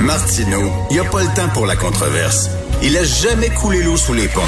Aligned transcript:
Martineau, 0.00 0.70
il 0.90 0.94
n'y 0.94 1.00
a 1.00 1.10
pas 1.10 1.22
le 1.22 1.34
temps 1.34 1.48
pour 1.52 1.66
la 1.66 1.74
controverse. 1.74 2.48
Il 2.84 2.96
a 2.96 3.02
jamais 3.02 3.48
coulé 3.48 3.82
l'eau 3.82 3.96
sous 3.96 4.14
les 4.14 4.28
ponts. 4.28 4.40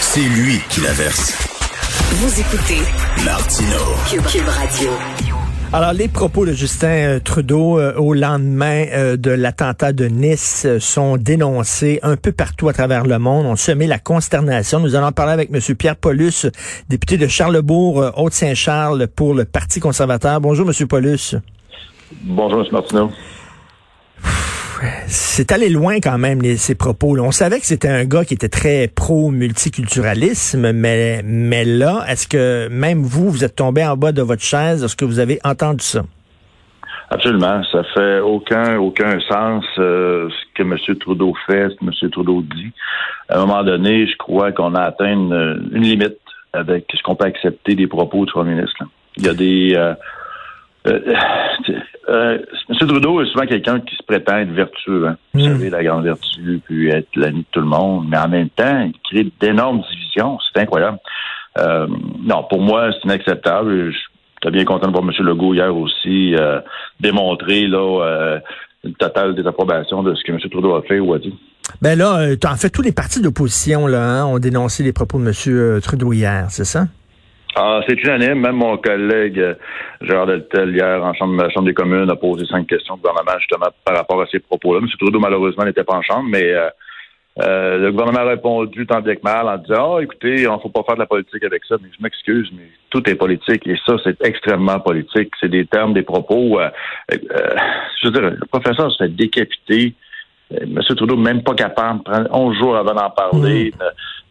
C'est 0.00 0.20
lui 0.20 0.58
qui 0.68 0.80
la 0.80 0.90
verse. 0.92 1.32
Vous 2.10 2.40
écoutez 2.40 2.80
Martineau. 3.24 4.24
Cube, 4.28 4.48
Radio. 4.48 4.90
Alors, 5.72 5.92
les 5.92 6.08
propos 6.08 6.44
de 6.44 6.52
Justin 6.52 6.88
euh, 6.88 7.20
Trudeau 7.20 7.78
euh, 7.78 7.94
au 7.94 8.14
lendemain 8.14 8.84
euh, 8.92 9.16
de 9.16 9.30
l'attentat 9.30 9.92
de 9.92 10.06
Nice 10.06 10.66
sont 10.80 11.16
dénoncés 11.16 12.00
un 12.02 12.16
peu 12.16 12.32
partout 12.32 12.68
à 12.68 12.72
travers 12.72 13.06
le 13.06 13.20
monde. 13.20 13.46
On 13.46 13.54
semé 13.54 13.86
la 13.86 14.00
consternation. 14.00 14.80
Nous 14.80 14.96
allons 14.96 15.12
parler 15.12 15.32
avec 15.32 15.50
M. 15.54 15.76
Pierre 15.76 15.96
Paulus, 15.96 16.46
député 16.88 17.16
de 17.16 17.28
Charlebourg, 17.28 18.10
Haute-Saint-Charles 18.16 19.06
pour 19.06 19.34
le 19.34 19.44
Parti 19.44 19.78
conservateur. 19.78 20.40
Bonjour, 20.40 20.68
M. 20.68 20.88
Paulus. 20.88 21.36
Bonjour, 22.24 22.60
M. 22.60 22.66
Martineau 22.72 23.10
c'est 25.06 25.52
allé 25.52 25.68
loin 25.68 25.96
quand 25.96 26.18
même 26.18 26.42
ces 26.56 26.74
propos. 26.74 27.16
-là. 27.16 27.22
On 27.22 27.30
savait 27.30 27.60
que 27.60 27.66
c'était 27.66 27.88
un 27.88 28.04
gars 28.04 28.24
qui 28.24 28.34
était 28.34 28.48
très 28.48 28.88
pro 28.88 29.30
multiculturalisme, 29.30 30.72
mais 30.72 31.64
là, 31.64 32.04
est-ce 32.08 32.26
que 32.28 32.68
même 32.68 33.02
vous, 33.02 33.30
vous 33.30 33.44
êtes 33.44 33.56
tombé 33.56 33.84
en 33.84 33.96
bas 33.96 34.12
de 34.12 34.22
votre 34.22 34.42
chaise? 34.42 34.80
Lorsque 34.80 35.02
vous 35.02 35.18
avez 35.18 35.38
entendu 35.44 35.84
ça? 35.84 36.02
Absolument, 37.12 37.62
ça 37.70 37.82
fait 37.94 38.20
aucun 38.20 38.78
aucun 38.78 39.20
sens 39.20 39.66
euh, 39.78 40.30
ce 40.30 40.44
que 40.54 40.62
M. 40.62 40.78
Trudeau 40.98 41.34
fait, 41.46 41.68
ce 41.68 41.74
que 41.74 41.84
M. 41.84 42.10
Trudeau 42.10 42.40
dit. 42.40 42.72
À 43.28 43.36
un 43.36 43.40
moment 43.44 43.62
donné, 43.62 44.06
je 44.06 44.16
crois 44.16 44.50
qu'on 44.52 44.74
a 44.74 44.80
atteint 44.80 45.12
une, 45.12 45.68
limite 45.72 46.16
avec 46.54 46.86
ce 46.94 47.02
qu'on 47.02 47.14
peut 47.14 47.26
accepter 47.26 47.74
des 47.74 47.86
propos 47.86 48.24
du 48.24 48.32
premier 48.32 48.54
ministre. 48.54 48.82
Il 49.18 49.26
y 49.26 49.28
a 49.28 49.34
des 49.34 49.74
euh, 49.76 49.94
euh, 50.86 51.14
euh, 52.08 52.38
M. 52.68 52.76
Trudeau 52.88 53.22
est 53.22 53.26
souvent 53.26 53.46
quelqu'un 53.46 53.80
qui 53.80 53.94
se 53.94 54.02
prétend 54.02 54.38
être 54.38 54.50
vertueux. 54.50 55.06
Hein. 55.08 55.16
Vous 55.34 55.40
hmm. 55.40 55.52
savez, 55.52 55.70
la 55.70 55.84
grande 55.84 56.04
vertu, 56.04 56.60
puis 56.64 56.88
être 56.88 57.08
l'ami 57.14 57.40
de 57.40 57.46
tout 57.50 57.60
le 57.60 57.66
monde. 57.66 58.06
Mais 58.08 58.18
en 58.18 58.28
même 58.28 58.50
temps, 58.50 58.86
il 58.86 58.94
crée 59.04 59.30
d'énormes 59.40 59.82
divisions. 59.90 60.38
C'est 60.52 60.60
incroyable. 60.60 60.98
Euh, 61.58 61.86
non, 62.24 62.44
pour 62.48 62.60
moi, 62.60 62.90
c'est 62.92 63.04
inacceptable. 63.04 63.92
J'étais 63.92 64.50
bien 64.50 64.64
content 64.64 64.88
de 64.88 64.92
voir 64.92 65.04
M. 65.04 65.12
Legault 65.24 65.54
hier 65.54 65.74
aussi 65.76 66.34
euh, 66.34 66.60
démontrer 67.00 67.66
là, 67.66 68.40
une 68.84 68.94
totale 68.94 69.34
désapprobation 69.34 70.02
de 70.02 70.14
ce 70.14 70.24
que 70.24 70.32
M. 70.32 70.40
Trudeau 70.50 70.74
a 70.74 70.82
fait 70.82 70.98
ou 70.98 71.14
a 71.14 71.18
dit. 71.18 71.34
Ben 71.80 71.96
là, 71.96 72.26
en 72.44 72.56
fait, 72.56 72.70
tous 72.70 72.82
les 72.82 72.92
partis 72.92 73.22
d'opposition 73.22 73.86
là, 73.86 74.02
hein, 74.02 74.24
ont 74.26 74.38
dénoncé 74.38 74.82
les 74.82 74.92
propos 74.92 75.18
de 75.20 75.26
M. 75.26 75.80
Trudeau 75.80 76.12
hier, 76.12 76.46
c'est 76.50 76.64
ça? 76.64 76.86
Ah, 77.54 77.80
c'est 77.86 78.02
unanime. 78.02 78.40
Même 78.40 78.56
mon 78.56 78.76
collègue 78.78 79.38
euh, 79.38 79.54
Gérard 80.00 80.26
Deltel, 80.26 80.74
hier, 80.74 81.02
en 81.02 81.12
chambre, 81.14 81.50
chambre 81.50 81.66
des 81.66 81.74
communes, 81.74 82.10
a 82.10 82.16
posé 82.16 82.46
cinq 82.46 82.66
questions 82.66 82.94
au 82.94 82.96
gouvernement, 82.96 83.38
justement, 83.38 83.66
par 83.84 83.96
rapport 83.96 84.22
à 84.22 84.26
ces 84.26 84.38
propos-là. 84.38 84.80
M. 84.80 84.88
Trudeau, 84.98 85.20
malheureusement, 85.20 85.64
n'était 85.64 85.84
pas 85.84 85.94
en 85.94 86.02
chambre, 86.02 86.28
mais 86.30 86.44
euh, 86.44 86.68
euh, 87.40 87.78
le 87.78 87.90
gouvernement 87.92 88.20
a 88.20 88.30
répondu 88.30 88.86
tant 88.86 89.00
bien 89.00 89.16
que 89.16 89.22
mal 89.22 89.48
en 89.48 89.58
disant, 89.58 89.74
ah, 89.76 89.88
oh, 89.96 90.00
écoutez, 90.00 90.48
on 90.48 90.56
ne 90.56 90.60
faut 90.60 90.70
pas 90.70 90.82
faire 90.82 90.94
de 90.94 91.00
la 91.00 91.06
politique 91.06 91.44
avec 91.44 91.62
ça. 91.66 91.76
Mais 91.82 91.88
je 91.94 92.02
m'excuse, 92.02 92.50
mais 92.56 92.68
tout 92.88 93.08
est 93.08 93.14
politique. 93.16 93.66
Et 93.66 93.76
ça, 93.84 93.96
c'est 94.02 94.24
extrêmement 94.24 94.80
politique. 94.80 95.32
C'est 95.38 95.50
des 95.50 95.66
termes, 95.66 95.92
des 95.92 96.02
propos. 96.02 96.58
je 97.10 98.06
veux 98.06 98.12
dire, 98.12 98.22
le 98.22 98.46
professeur 98.50 98.90
se 98.90 99.04
fait 99.04 99.14
décapiter 99.14 99.94
M. 100.60 100.80
Trudeau 100.96 101.16
même 101.16 101.42
pas 101.42 101.54
capable 101.54 102.02
prendre 102.02 102.28
11 102.30 102.56
jours 102.58 102.76
avant 102.76 102.94
d'en 102.94 103.10
parler. 103.10 103.72
Mm. 103.74 103.84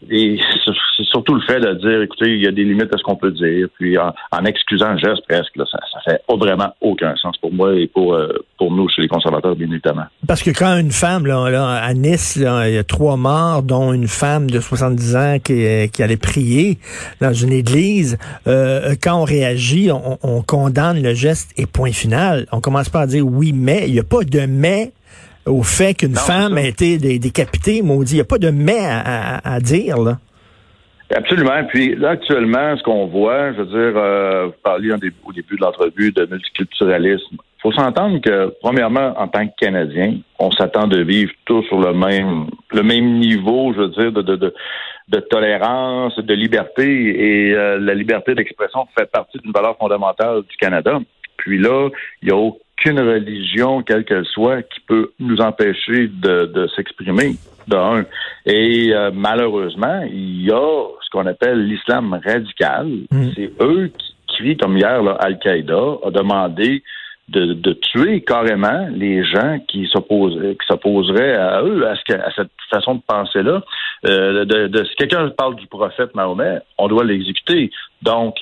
Et 0.09 0.39
c'est 0.65 1.05
surtout 1.05 1.35
le 1.35 1.41
fait 1.41 1.59
de 1.59 1.73
dire, 1.75 2.01
écoutez, 2.01 2.33
il 2.33 2.43
y 2.43 2.47
a 2.47 2.51
des 2.51 2.63
limites 2.63 2.93
à 2.93 2.97
ce 2.97 3.03
qu'on 3.03 3.15
peut 3.15 3.31
dire. 3.31 3.67
Puis 3.79 3.97
en, 3.97 4.45
excusant 4.45 4.93
le 4.93 4.97
geste 4.97 5.21
presque, 5.27 5.53
ça, 5.57 5.77
ça 5.93 5.99
fait 6.03 6.21
vraiment 6.29 6.73
aucun 6.81 7.15
sens 7.17 7.37
pour 7.37 7.53
moi 7.53 7.75
et 7.75 7.87
pour, 7.87 8.15
euh, 8.15 8.33
pour 8.57 8.71
nous 8.71 8.89
chez 8.89 9.03
les 9.03 9.07
conservateurs, 9.07 9.55
bien 9.55 9.69
évidemment. 9.69 10.05
Parce 10.27 10.41
que 10.41 10.49
quand 10.51 10.77
une 10.77 10.91
femme, 10.91 11.27
là, 11.27 11.43
à 11.75 11.93
Nice, 11.93 12.35
il 12.37 12.43
y 12.43 12.77
a 12.77 12.83
trois 12.83 13.17
morts, 13.17 13.63
dont 13.63 13.93
une 13.93 14.07
femme 14.07 14.49
de 14.49 14.59
70 14.59 15.15
ans 15.15 15.37
qui, 15.43 15.89
qui 15.91 16.03
allait 16.03 16.17
prier 16.17 16.79
dans 17.19 17.33
une 17.33 17.51
église, 17.51 18.17
euh, 18.47 18.95
quand 19.01 19.21
on 19.21 19.23
réagit, 19.23 19.91
on, 19.91 20.17
on 20.23 20.41
condamne 20.41 21.01
le 21.01 21.13
geste 21.13 21.51
et 21.57 21.65
point 21.65 21.91
final. 21.91 22.47
On 22.51 22.61
commence 22.61 22.89
pas 22.89 23.01
à 23.01 23.07
dire 23.07 23.25
oui, 23.25 23.53
mais 23.53 23.87
il 23.87 23.93
n'y 23.93 23.99
a 23.99 24.03
pas 24.03 24.23
de 24.23 24.41
mais 24.47 24.91
au 25.45 25.63
fait 25.63 25.93
qu'une 25.93 26.15
femme 26.15 26.57
a 26.57 26.63
été 26.63 26.97
décapitée, 26.97 27.81
maudit. 27.81 28.13
Il 28.13 28.17
n'y 28.17 28.21
a 28.21 28.25
pas 28.25 28.37
de 28.37 28.49
mais 28.49 28.79
à, 28.83 29.59
dire, 29.59 29.97
là. 29.97 30.17
Absolument. 31.13 31.65
Puis 31.67 31.95
là, 31.95 32.11
actuellement, 32.11 32.77
ce 32.77 32.83
qu'on 32.83 33.07
voit, 33.07 33.51
je 33.51 33.57
veux 33.57 33.65
dire, 33.65 34.01
euh, 34.01 34.45
vous 34.45 34.53
parliez 34.63 34.93
au 34.93 35.33
début 35.33 35.57
de 35.57 35.61
l'entrevue 35.61 36.13
de 36.13 36.25
multiculturalisme. 36.25 37.33
Il 37.33 37.61
faut 37.61 37.73
s'entendre 37.73 38.21
que, 38.21 38.55
premièrement, 38.61 39.13
en 39.17 39.27
tant 39.27 39.45
que 39.45 39.51
Canadien, 39.59 40.19
on 40.39 40.51
s'attend 40.51 40.87
de 40.87 41.01
vivre 41.01 41.31
tous 41.43 41.63
sur 41.63 41.81
le 41.81 41.93
même 41.93 42.47
le 42.71 42.81
même 42.81 43.19
niveau, 43.19 43.73
je 43.73 43.81
veux 43.81 43.89
dire, 43.89 44.11
de, 44.13 44.21
de, 44.21 44.53
de, 45.09 45.19
tolérance, 45.19 46.17
de 46.17 46.33
liberté. 46.33 46.87
Et 46.87 47.53
euh, 47.53 47.77
la 47.77 47.93
liberté 47.93 48.33
d'expression 48.33 48.87
fait 48.97 49.11
partie 49.11 49.37
d'une 49.39 49.51
valeur 49.51 49.77
fondamentale 49.77 50.43
du 50.43 50.55
Canada. 50.55 50.97
Puis 51.35 51.57
là, 51.57 51.89
il 52.21 52.29
y 52.29 52.31
a 52.31 52.37
qu'une 52.81 52.99
religion, 52.99 53.83
quelle 53.83 54.03
qu'elle 54.03 54.25
soit, 54.25 54.63
qui 54.63 54.79
peut 54.81 55.11
nous 55.19 55.39
empêcher 55.39 56.07
de, 56.07 56.67
s'exprimer, 56.75 57.35
d'un. 57.67 58.05
Et 58.45 58.91
euh, 58.91 59.11
malheureusement, 59.13 60.01
il 60.11 60.43
y 60.43 60.51
a 60.51 60.83
ce 61.01 61.09
qu'on 61.11 61.27
appelle 61.27 61.67
l'islam 61.67 62.19
radical. 62.23 62.87
Mm. 63.11 63.29
C'est 63.35 63.51
eux 63.61 63.91
qui 63.95 64.15
crient, 64.27 64.57
comme 64.57 64.77
hier, 64.77 65.01
Al-Qaïda 65.19 65.97
a 66.03 66.11
demandé 66.11 66.83
de, 67.29 67.73
tuer 67.73 68.21
carrément 68.21 68.87
les 68.91 69.23
gens 69.23 69.59
qui 69.67 69.87
s'opposeraient, 69.87 70.55
qui 70.55 70.67
s'opposeraient 70.67 71.35
à 71.35 71.61
eux, 71.63 71.87
à, 71.87 71.95
cette 72.35 72.51
façon 72.69 72.95
de 72.95 73.01
penser-là. 73.07 73.61
Euh, 74.05 74.43
de, 74.43 74.83
si 74.83 74.95
quelqu'un 74.95 75.29
parle 75.29 75.55
du 75.55 75.67
prophète 75.67 76.13
Mahomet, 76.15 76.59
on 76.77 76.87
doit 76.87 77.05
l'exécuter. 77.05 77.71
Donc, 78.01 78.35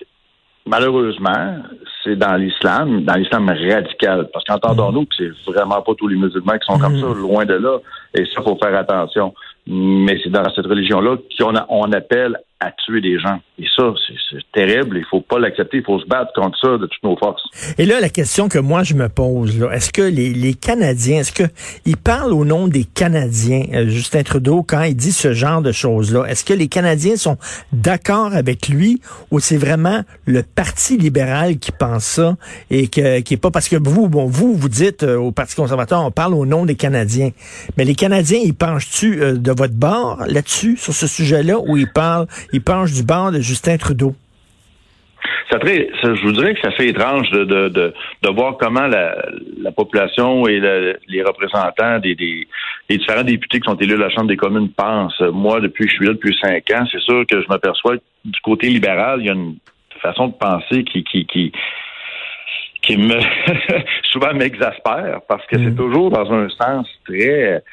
malheureusement, 0.65 1.57
c'est 2.03 2.15
dans 2.15 2.35
l'islam, 2.35 3.03
dans 3.03 3.15
l'islam 3.15 3.49
radical. 3.49 4.29
Parce 4.31 4.45
qu'entendons-nous 4.45 5.05
que 5.05 5.15
c'est 5.17 5.51
vraiment 5.51 5.81
pas 5.81 5.93
tous 5.97 6.07
les 6.07 6.15
musulmans 6.15 6.57
qui 6.57 6.71
sont 6.71 6.79
comme 6.79 6.93
mhm. 6.93 7.01
ça, 7.01 7.19
loin 7.19 7.45
de 7.45 7.55
là. 7.55 7.77
Et 8.13 8.25
ça, 8.33 8.41
faut 8.41 8.57
faire 8.61 8.75
attention. 8.77 9.33
Mais 9.67 10.19
c'est 10.23 10.31
dans 10.31 10.49
cette 10.53 10.65
religion-là 10.65 11.17
qu'on 11.37 11.53
on 11.69 11.91
appelle 11.91 12.37
à 12.59 12.71
tuer 12.71 12.99
des 12.99 13.17
gens. 13.19 13.39
Et 13.57 13.65
ça, 13.75 13.93
c'est 14.29 14.37
terrible. 14.53 14.97
Il 14.97 15.05
faut 15.09 15.21
pas 15.21 15.39
l'accepter. 15.39 15.77
Il 15.77 15.83
faut 15.83 15.99
se 15.99 16.05
battre 16.05 16.31
contre 16.33 16.57
ça 16.59 16.77
de 16.77 16.87
toutes 16.87 17.03
nos 17.03 17.15
forces. 17.17 17.41
Et 17.77 17.85
là, 17.85 17.99
la 18.01 18.09
question 18.09 18.49
que 18.49 18.59
moi 18.59 18.83
je 18.83 18.95
me 18.95 19.07
pose, 19.07 19.61
est-ce 19.71 19.91
que 19.91 20.01
les, 20.01 20.33
les 20.33 20.53
Canadiens, 20.53 21.19
est-ce 21.19 21.31
que 21.31 21.43
il 21.85 21.95
parle 21.97 22.33
au 22.33 22.43
nom 22.43 22.67
des 22.67 22.83
Canadiens, 22.83 23.65
euh, 23.73 23.87
Justin 23.87 24.23
Trudeau, 24.23 24.63
quand 24.63 24.83
il 24.83 24.95
dit 24.95 25.13
ce 25.13 25.33
genre 25.33 25.61
de 25.61 25.71
choses-là? 25.71 26.25
Est-ce 26.25 26.43
que 26.43 26.53
les 26.53 26.67
Canadiens 26.67 27.15
sont 27.15 27.37
d'accord 27.71 28.33
avec 28.33 28.67
lui 28.67 29.01
ou 29.31 29.39
c'est 29.39 29.57
vraiment 29.57 30.03
le 30.25 30.43
Parti 30.43 30.97
libéral 30.97 31.59
qui 31.59 31.71
pense 31.71 32.03
ça 32.03 32.35
et 32.69 32.87
que 32.87 33.19
qui 33.21 33.35
est 33.35 33.37
pas 33.37 33.51
parce 33.51 33.69
que 33.69 33.77
vous, 33.77 34.09
bon, 34.09 34.25
vous, 34.25 34.53
vous 34.53 34.69
dites 34.69 35.03
euh, 35.03 35.17
au 35.17 35.31
Parti 35.31 35.55
conservateur, 35.55 36.03
on 36.03 36.11
parle 36.11 36.33
au 36.33 36.45
nom 36.45 36.65
des 36.65 36.75
Canadiens. 36.75 37.31
Mais 37.77 37.85
les 37.85 37.95
Canadiens, 37.95 38.39
ils 38.43 38.53
penchent-tu 38.53 39.21
euh, 39.21 39.33
de 39.35 39.51
votre 39.51 39.75
bord 39.75 40.23
là-dessus, 40.27 40.75
sur 40.77 40.93
ce 40.93 41.07
sujet-là, 41.07 41.59
ou 41.59 41.77
ils 41.77 41.91
parlent 41.91 42.27
il 42.53 42.61
penche 42.61 42.91
du 42.93 43.03
bord 43.03 43.31
de 43.31 43.39
Justin 43.39 43.77
Trudeau. 43.77 44.15
Ça, 45.51 45.57
je 45.63 46.21
vous 46.21 46.31
dirais 46.31 46.53
que 46.53 46.59
c'est 46.61 46.73
assez 46.73 46.87
étrange 46.87 47.29
de, 47.31 47.43
de, 47.43 47.69
de, 47.69 48.29
voir 48.29 48.57
comment 48.59 48.85
la, 48.85 49.15
la 49.57 49.71
population 49.71 50.47
et 50.47 50.59
les 51.07 51.23
représentants 51.23 51.97
des, 51.99 52.13
des, 52.13 52.47
différents 52.87 53.23
députés 53.23 53.59
qui 53.59 53.67
sont 53.67 53.77
élus 53.77 53.95
à 53.95 53.97
la 53.97 54.09
Chambre 54.11 54.27
des 54.27 54.37
communes 54.37 54.69
pensent. 54.69 55.19
Moi, 55.19 55.59
depuis 55.59 55.85
que 55.85 55.91
je 55.91 55.95
suis 55.95 56.05
là 56.05 56.13
depuis 56.13 56.37
cinq 56.39 56.69
ans, 56.71 56.85
c'est 56.91 57.01
sûr 57.01 57.25
que 57.25 57.41
je 57.41 57.47
m'aperçois 57.47 57.97
que 57.97 58.03
du 58.25 58.39
côté 58.41 58.67
libéral, 58.67 59.21
il 59.21 59.25
y 59.25 59.29
a 59.29 59.33
une 59.33 59.57
façon 60.01 60.27
de 60.27 60.33
penser 60.33 60.83
qui, 60.83 61.03
qui, 61.03 61.25
qui, 61.25 61.51
qui 62.83 62.97
me 62.97 63.19
souvent 64.11 64.33
m'exaspère 64.33 65.21
parce 65.27 65.45
que 65.47 65.57
c'est 65.57 65.71
mm. 65.71 65.75
toujours 65.75 66.11
dans 66.11 66.31
un 66.31 66.47
sens 66.49 66.87
très 67.05 67.63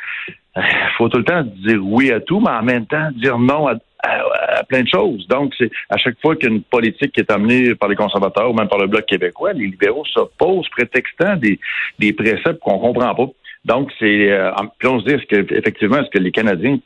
faut 0.97 1.09
tout 1.09 1.19
le 1.19 1.25
temps 1.25 1.43
dire 1.43 1.81
oui 1.83 2.11
à 2.11 2.21
tout, 2.21 2.41
mais 2.41 2.51
en 2.51 2.63
même 2.63 2.87
temps 2.87 3.11
dire 3.15 3.39
non 3.39 3.69
à, 3.69 3.75
à, 4.03 4.63
plein 4.65 4.83
de 4.83 4.89
choses. 4.89 5.27
Donc, 5.29 5.55
c'est 5.59 5.71
à 5.91 5.97
chaque 5.97 6.21
fois 6.21 6.37
qu'une 6.37 6.63
politique 6.63 7.13
qui 7.13 7.21
est 7.21 7.31
amenée 7.31 7.75
par 7.75 7.89
les 7.89 7.97
conservateurs 7.97 8.51
ou 8.51 8.55
même 8.55 8.69
par 8.69 8.79
le 8.79 8.87
Bloc 8.87 9.07
québécois, 9.07 9.53
les 9.53 9.67
libéraux 9.67 10.05
s'opposent 10.07 10.69
prétextant 10.71 11.37
des, 11.37 11.59
des 11.99 12.13
préceptes 12.13 12.61
qu'on 12.61 12.79
comprend 12.79 13.15
pas. 13.15 13.29
Donc, 13.65 13.91
c'est 13.99 14.31
euh, 14.31 14.51
puis 14.79 14.89
on 14.89 15.01
se 15.01 15.07
dit, 15.07 15.15
est-ce 15.15 15.27
que 15.27 15.55
effectivement, 15.55 15.99
est-ce 15.99 16.11
que 16.11 16.19
les 16.19 16.31
Canadiens 16.31 16.79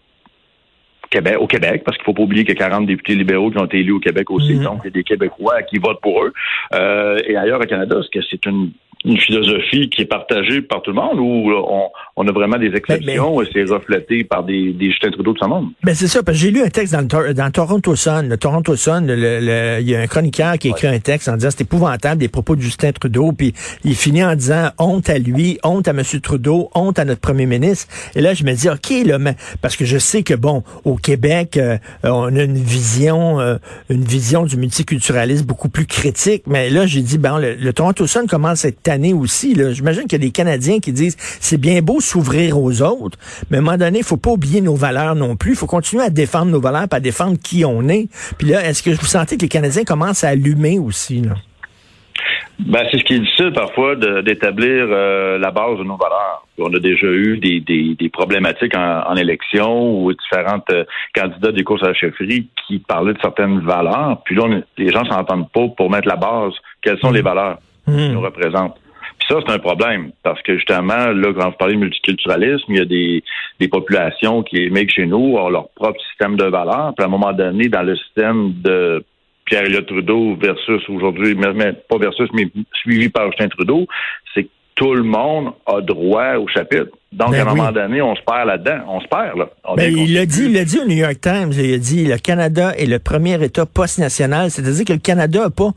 Québec, 1.11 1.37
au 1.41 1.47
Québec, 1.47 1.83
parce 1.85 1.97
qu'il 1.97 2.05
faut 2.05 2.15
pas 2.15 2.23
oublier 2.23 2.45
qu'il 2.45 2.55
y 2.55 2.63
a 2.63 2.69
40 2.69 2.87
députés 2.87 3.17
libéraux 3.17 3.51
qui 3.51 3.59
ont 3.59 3.65
été 3.65 3.81
élus 3.81 3.93
au 3.93 3.99
Québec 3.99 4.31
aussi, 4.31 4.55
mm-hmm. 4.55 4.63
donc 4.63 4.81
il 4.85 4.87
y 4.87 4.89
a 4.89 4.91
des 4.91 5.03
Québécois 5.03 5.63
qui 5.63 5.79
votent 5.79 6.01
pour 6.01 6.25
eux. 6.25 6.33
Euh, 6.75 7.21
et 7.27 7.37
ailleurs 7.37 7.61
au 7.61 7.65
Canada, 7.65 7.99
est-ce 7.99 8.11
que 8.11 8.25
c'est 8.31 8.47
une 8.47 8.71
une 9.05 9.19
philosophie 9.19 9.89
qui 9.89 10.03
est 10.03 10.07
partagée 10.07 10.61
par 10.61 10.83
tout 10.83 10.91
le 10.91 10.97
monde 10.97 11.19
ou 11.19 11.51
on, 11.53 11.89
on 12.17 12.29
a 12.29 12.33
vraiment 12.33 12.59
des 12.59 12.73
exceptions 12.75 13.41
et 13.41 13.49
c'est 13.53 13.65
reflété 13.65 14.25
par 14.25 14.45
des, 14.45 14.73
des 14.73 14.91
Justin 14.91 15.11
Trudeau 15.11 15.33
de 15.33 15.39
son 15.39 15.49
monde? 15.49 15.69
Ben 15.83 15.95
c'est 15.95 16.07
ça, 16.07 16.23
parce 16.23 16.37
que 16.37 16.45
j'ai 16.45 16.51
lu 16.51 16.61
un 16.63 16.69
texte 16.69 16.95
dans 16.95 17.23
le, 17.23 17.35
dans 17.35 17.51
Toronto 17.51 17.97
Sun. 17.97 18.29
Le 18.29 18.37
Toronto 18.37 18.77
Sun, 18.77 19.07
il 19.09 19.89
y 19.89 19.95
a 19.95 20.01
un 20.01 20.07
chroniqueur 20.07 20.59
qui 20.59 20.69
écrit 20.69 20.87
un 20.87 20.99
texte 20.99 21.29
en 21.29 21.37
disant 21.37 21.49
c'est 21.51 21.63
épouvantable 21.63 22.21
des 22.21 22.29
propos 22.29 22.57
de 22.57 22.61
Justin 22.61 22.93
Trudeau, 22.93 23.33
puis 23.33 23.55
il 23.85 23.95
finit 23.95 24.23
en 24.23 24.35
disant 24.35 24.71
honte 24.79 25.09
à 25.09 25.19
lui, 25.19 25.59
honte 25.65 25.89
à 25.89 25.93
M. 25.93 26.03
Trudeau, 26.23 26.71
honte 26.75 26.99
à 26.99 27.05
notre 27.05 27.21
premier 27.21 27.47
ministre. 27.47 27.89
Et 28.15 28.21
là, 28.21 28.35
je 28.35 28.45
me 28.45 28.53
dis, 28.53 28.69
OK, 28.69 29.07
là, 29.07 29.19
mais, 29.19 29.37
parce 29.63 29.77
que 29.77 29.85
je 29.85 29.99
sais 29.99 30.23
que, 30.23 30.35
bon, 30.35 30.63
au 30.85 30.97
Québec, 30.97 31.57
euh, 31.57 31.79
on 32.05 32.37
a 32.37 32.43
une 32.43 32.59
vision, 32.59 33.41
euh, 33.41 33.57
une 33.89 34.05
vision 34.05 34.45
du 34.45 34.57
multiculturalisme 34.57 35.47
beaucoup 35.47 35.69
plus 35.69 35.87
critique, 35.87 36.43
mais 36.47 36.69
là, 36.71 36.87
j'ai 36.87 37.01
dit, 37.01 37.19
bon, 37.19 37.39
le, 37.39 37.55
le 37.55 37.73
Toronto 37.73 38.07
Sun 38.07 38.27
commence 38.27 38.65
à 38.65 38.69
être 38.69 38.83
année 38.91 39.15
aussi. 39.15 39.57
J'imagine 39.73 40.03
qu'il 40.03 40.13
y 40.13 40.23
a 40.23 40.27
des 40.27 40.31
Canadiens 40.31 40.81
qui 40.81 40.93
disent 40.93 41.17
c'est 41.19 41.61
bien 41.61 41.81
beau 41.81 42.01
s'ouvrir 42.01 42.59
aux 42.59 42.83
autres, 42.83 43.19
mais 43.51 43.59
à 43.59 43.61
un 43.61 43.63
moment 43.63 43.77
donné, 43.77 43.99
il 43.99 44.05
faut 44.05 44.17
pas 44.17 44.31
oublier 44.31 44.61
nos 44.61 44.75
valeurs 44.75 45.15
non 45.15 45.37
plus. 45.37 45.53
Il 45.53 45.57
faut 45.57 45.67
continuer 45.67 46.03
à 46.03 46.11
défendre 46.11 46.51
nos 46.53 46.61
valeurs, 46.61 46.89
pas 46.89 46.97
à 46.97 47.01
défendre 47.01 47.39
qui 47.43 47.65
on 47.65 47.89
est. 47.89 48.09
Puis 48.39 48.49
là, 48.49 48.65
est-ce 48.69 48.83
que 48.83 48.91
vous 48.91 49.07
sentez 49.07 49.37
que 49.37 49.43
les 49.43 49.49
Canadiens 49.49 49.85
commencent 49.85 50.25
à 50.25 50.29
allumer 50.29 50.79
aussi? 50.79 51.23
Là? 51.23 51.35
Ben, 52.67 52.87
c'est 52.91 52.99
ce 52.99 53.05
qui 53.05 53.15
est 53.15 53.21
difficile 53.21 53.53
parfois 53.53 53.97
d'établir 53.97 54.87
euh, 54.91 55.39
la 55.39 55.51
base 55.51 55.79
de 55.79 55.85
nos 55.85 55.97
valeurs. 55.97 56.45
On 56.59 56.73
a 56.75 56.79
déjà 56.79 57.07
eu 57.07 57.39
des, 57.39 57.61
des, 57.61 58.09
problématiques 58.11 58.77
en, 58.77 59.17
élection 59.17 60.03
ou 60.03 60.13
différents 60.13 60.63
euh, 60.71 60.85
candidats 61.15 61.53
des 61.53 61.65
courses 61.65 61.83
à 61.83 61.89
la 61.89 61.95
chefferie 61.95 62.49
qui 62.67 62.79
parlaient 62.81 63.15
de 63.15 63.21
certaines 63.21 63.61
valeurs. 63.61 64.21
Puis 64.25 64.35
là, 64.35 64.61
les 64.77 64.93
gens 64.93 65.05
s'entendent 65.07 65.51
pas 65.51 65.69
pour 65.69 65.91
mettre 65.91 66.07
la 66.07 66.17
base. 66.17 66.53
Quelles 66.83 66.99
sont 66.99 67.11
les 67.11 67.23
mmh. 67.23 67.25
valeurs? 67.25 67.59
Mmh. 67.91 68.13
nous? 68.13 68.31
Puis 68.31 69.29
ça, 69.29 69.37
c'est 69.47 69.53
un 69.53 69.59
problème 69.59 70.13
parce 70.23 70.41
que 70.43 70.57
justement, 70.57 71.09
là, 71.09 71.33
quand 71.35 71.51
vous 71.51 71.57
parlez 71.59 71.75
de 71.75 71.81
multiculturalisme, 71.81 72.65
il 72.69 72.79
y 72.79 72.81
a 72.81 72.85
des, 72.85 73.23
des 73.59 73.69
populations 73.69 74.43
qui 74.43 74.65
émigrent 74.65 74.93
chez 74.93 75.07
nous, 75.07 75.37
ont 75.37 75.51
leur 75.51 75.69
propre 75.71 76.01
système 76.09 76.37
de 76.37 76.45
valeurs. 76.45 76.95
Puis 76.97 77.05
à 77.05 77.07
un 77.07 77.11
moment 77.11 77.33
donné, 77.33 77.69
dans 77.69 77.83
le 77.83 77.97
système 77.97 78.55
de 78.63 79.05
Pierre-Éliott 79.45 79.87
Trudeau 79.87 80.37
versus 80.37 80.89
aujourd'hui, 80.89 81.35
mais, 81.35 81.73
pas 81.73 81.99
versus, 81.99 82.31
mais 82.33 82.49
suivi 82.75 83.09
par 83.09 83.27
Justin 83.27 83.49
Trudeau, 83.49 83.87
c'est 84.33 84.45
que 84.45 84.51
tout 84.77 84.95
le 84.95 85.03
monde 85.03 85.53
a 85.67 85.81
droit 85.81 86.37
au 86.37 86.49
chapitre. 86.49 86.97
Donc, 87.13 87.33
ben 87.33 87.41
à 87.41 87.51
un 87.51 87.55
moment 87.55 87.73
donné, 87.73 88.01
on 88.01 88.15
se 88.15 88.21
perd 88.23 88.47
là-dedans. 88.47 88.85
On 88.87 89.01
se 89.01 89.09
perd, 89.09 89.37
là. 89.37 89.49
Ben, 89.77 89.93
il 89.93 90.15
l'a 90.15 90.27
dit, 90.27 90.45
il 90.45 90.53
l'a 90.53 90.65
dit 90.65 90.79
au 90.79 90.87
New 90.87 90.97
York 90.97 91.21
Times. 91.21 91.51
Il 91.53 91.75
a 91.75 91.79
dit, 91.79 92.07
le 92.07 92.19
Canada 92.19 92.73
est 92.77 92.87
le 92.87 93.01
premier 93.01 93.43
État 93.43 93.67
post-national. 93.67 94.53
C'est-à-dire 94.53 94.85
que 94.85 94.93
le 94.93 95.01
Canada 95.01 95.41
n'a 95.41 95.51
pas, 95.51 95.73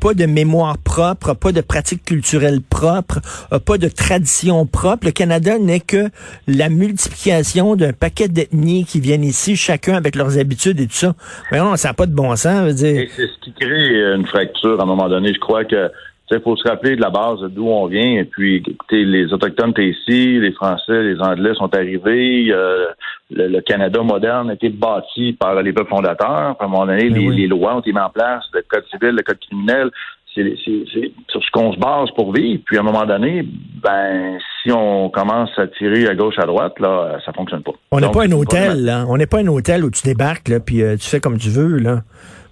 pas 0.00 0.14
de 0.14 0.24
mémoire 0.24 0.78
propre, 0.78 1.34
pas 1.34 1.52
de 1.52 1.60
pratique 1.60 2.06
culturelle 2.06 2.62
propre, 2.62 3.20
pas 3.66 3.76
de 3.76 3.88
tradition 3.88 4.64
propre. 4.64 5.04
Le 5.04 5.12
Canada 5.12 5.58
n'est 5.58 5.80
que 5.80 6.08
la 6.46 6.70
multiplication 6.70 7.76
d'un 7.76 7.92
paquet 7.92 8.28
d'ethnies 8.28 8.86
qui 8.86 9.00
viennent 9.00 9.24
ici, 9.24 9.56
chacun 9.56 9.94
avec 9.94 10.16
leurs 10.16 10.38
habitudes 10.38 10.80
et 10.80 10.86
tout 10.86 10.94
ça. 10.94 11.14
Mais 11.52 11.58
non, 11.58 11.76
ça 11.76 11.88
n'a 11.88 11.94
pas 11.94 12.06
de 12.06 12.14
bon 12.14 12.34
sens. 12.34 12.76
C'est 12.76 13.08
ce 13.14 13.44
qui 13.44 13.52
crée 13.52 14.14
une 14.14 14.26
fracture 14.26 14.80
à 14.80 14.84
un 14.84 14.86
moment 14.86 15.10
donné. 15.10 15.34
Je 15.34 15.38
crois 15.38 15.66
que 15.66 15.90
il 16.36 16.42
faut 16.42 16.56
se 16.56 16.68
rappeler 16.68 16.96
de 16.96 17.00
la 17.00 17.10
base 17.10 17.40
d'où 17.50 17.68
on 17.68 17.86
vient. 17.86 18.20
Et 18.20 18.24
puis, 18.24 18.56
écoutez, 18.56 19.04
les 19.04 19.32
Autochtones 19.32 19.70
étaient 19.70 19.88
ici, 19.88 20.38
les 20.38 20.52
Français, 20.52 21.02
les 21.02 21.20
Anglais 21.20 21.54
sont 21.54 21.74
arrivés. 21.74 22.48
Euh, 22.50 22.86
le, 23.30 23.60
Canada 23.60 24.02
moderne 24.02 24.50
a 24.50 24.54
été 24.54 24.68
bâti 24.68 25.32
par 25.32 25.60
les 25.62 25.72
peuples 25.72 25.90
fondateurs. 25.90 26.56
À 26.58 26.64
un 26.64 26.68
moment 26.68 26.86
donné, 26.86 27.10
ben 27.10 27.30
les, 27.30 27.46
lois 27.46 27.76
ont 27.76 27.80
été 27.80 27.92
mises 27.92 28.02
en 28.02 28.10
place, 28.10 28.44
le 28.52 28.62
code 28.68 28.84
civil, 28.90 29.10
le 29.10 29.22
code 29.22 29.38
criminel. 29.38 29.90
C'est 30.34 30.54
sur 31.28 31.42
ce 31.42 31.50
qu'on 31.52 31.72
se 31.72 31.78
base 31.78 32.10
pour 32.14 32.32
vivre. 32.32 32.62
Puis 32.64 32.76
à 32.76 32.80
un 32.80 32.84
moment 32.84 33.06
donné, 33.06 33.44
ben 33.82 34.38
si 34.62 34.70
on 34.70 35.08
commence 35.08 35.50
à 35.58 35.66
tirer 35.66 36.06
à 36.06 36.14
gauche 36.14 36.38
à 36.38 36.46
droite, 36.46 36.78
là, 36.78 37.18
ça 37.24 37.32
fonctionne 37.32 37.62
pas. 37.62 37.72
On 37.90 37.98
n'est 37.98 38.10
pas 38.10 38.24
un 38.24 38.32
hôtel, 38.32 38.84
là. 38.84 39.04
On 39.08 39.16
n'est 39.16 39.26
pas 39.26 39.38
un 39.38 39.46
hôtel 39.48 39.84
où 39.84 39.90
tu 39.90 40.02
débarques, 40.04 40.48
là, 40.48 40.60
puis 40.60 40.82
euh, 40.82 40.96
tu 40.96 41.08
fais 41.08 41.18
comme 41.18 41.38
tu 41.38 41.48
veux, 41.48 41.78
là. 41.78 42.02